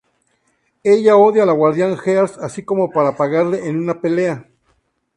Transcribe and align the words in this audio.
Ella 0.93 1.15
odia 1.25 1.43
a 1.43 1.45
la 1.47 1.51
"Guardian 1.53 1.95
Hearts", 1.95 2.39
así 2.39 2.65
como 2.65 2.89
para 2.89 3.15
pagarle 3.15 3.67
en 3.67 3.77
una 3.79 4.01
pelea. 4.01 4.47